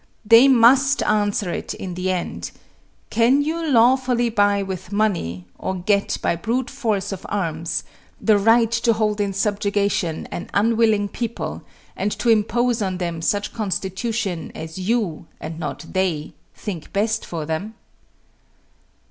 They 0.25 0.47
must 0.47 1.03
answer 1.03 1.51
it 1.53 1.75
in 1.75 1.93
the 1.93 2.09
end: 2.09 2.49
Can 3.11 3.43
you 3.43 3.63
lawfully 3.69 4.29
buy 4.31 4.63
with 4.63 4.91
money, 4.91 5.45
or 5.59 5.75
get 5.75 6.17
by 6.23 6.35
brute 6.35 6.71
force 6.71 7.11
of 7.11 7.23
arms, 7.29 7.83
the 8.19 8.39
right 8.39 8.71
to 8.71 8.93
hold 8.93 9.21
in 9.21 9.31
subjugation 9.31 10.25
an 10.31 10.49
unwilling 10.55 11.07
people, 11.07 11.61
and 11.95 12.11
to 12.13 12.29
impose 12.29 12.81
on 12.81 12.97
them 12.97 13.21
such 13.21 13.53
constitution 13.53 14.51
as 14.55 14.79
you, 14.79 15.27
and 15.39 15.59
not 15.59 15.85
they, 15.91 16.33
think 16.55 16.91
best 16.93 17.23
for 17.23 17.45
them? 17.45 17.75